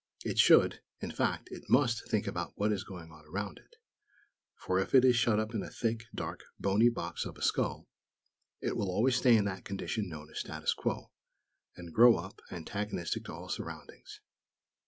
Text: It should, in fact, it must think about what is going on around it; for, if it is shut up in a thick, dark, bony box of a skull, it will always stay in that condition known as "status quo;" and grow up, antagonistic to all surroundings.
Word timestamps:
It 0.25 0.39
should, 0.39 0.81
in 0.99 1.11
fact, 1.11 1.49
it 1.51 1.69
must 1.69 2.09
think 2.09 2.25
about 2.25 2.53
what 2.55 2.71
is 2.71 2.83
going 2.83 3.11
on 3.11 3.23
around 3.27 3.59
it; 3.59 3.75
for, 4.55 4.79
if 4.79 4.95
it 4.95 5.05
is 5.05 5.15
shut 5.15 5.39
up 5.39 5.53
in 5.53 5.61
a 5.61 5.69
thick, 5.69 6.05
dark, 6.15 6.41
bony 6.59 6.89
box 6.89 7.23
of 7.23 7.37
a 7.37 7.43
skull, 7.43 7.87
it 8.61 8.75
will 8.75 8.89
always 8.89 9.17
stay 9.17 9.37
in 9.37 9.45
that 9.45 9.63
condition 9.63 10.09
known 10.09 10.31
as 10.31 10.39
"status 10.39 10.73
quo;" 10.73 11.11
and 11.77 11.93
grow 11.93 12.15
up, 12.15 12.41
antagonistic 12.49 13.25
to 13.25 13.33
all 13.35 13.47
surroundings. 13.47 14.21